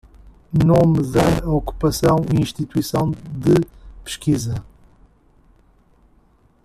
Nome 0.51 1.03
da 1.11 1.47
ocupação 1.47 2.25
e 2.33 2.41
instituição 2.41 3.11
de 3.11 3.53
pesquisa 4.03 4.65